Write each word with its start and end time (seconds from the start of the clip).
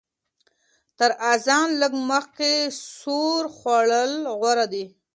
تر 0.97 1.11
اذان 1.33 1.69
لږ 1.81 1.93
مخکې 2.09 2.51
سحور 2.89 3.43
خوړل 3.57 4.13
غوره 4.39 4.65
دي. 4.73 4.85